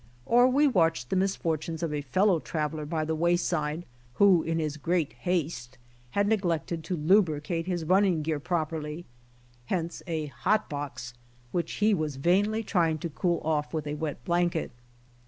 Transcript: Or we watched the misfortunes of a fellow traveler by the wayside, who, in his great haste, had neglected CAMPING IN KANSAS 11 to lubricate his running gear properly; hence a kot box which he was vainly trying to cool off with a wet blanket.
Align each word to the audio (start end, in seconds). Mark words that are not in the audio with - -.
Or 0.25 0.47
we 0.47 0.67
watched 0.67 1.11
the 1.11 1.15
misfortunes 1.15 1.83
of 1.83 1.93
a 1.93 2.01
fellow 2.01 2.39
traveler 2.39 2.87
by 2.87 3.05
the 3.05 3.13
wayside, 3.13 3.85
who, 4.15 4.41
in 4.41 4.57
his 4.57 4.77
great 4.77 5.13
haste, 5.13 5.77
had 6.17 6.27
neglected 6.27 6.81
CAMPING 6.81 6.95
IN 6.95 7.01
KANSAS 7.03 7.07
11 7.07 7.07
to 7.07 7.15
lubricate 7.31 7.67
his 7.67 7.85
running 7.85 8.21
gear 8.23 8.39
properly; 8.39 9.05
hence 9.67 10.01
a 10.07 10.29
kot 10.41 10.67
box 10.71 11.13
which 11.51 11.73
he 11.73 11.93
was 11.93 12.15
vainly 12.15 12.63
trying 12.63 12.97
to 12.97 13.11
cool 13.11 13.41
off 13.45 13.75
with 13.75 13.85
a 13.85 13.93
wet 13.93 14.25
blanket. 14.25 14.71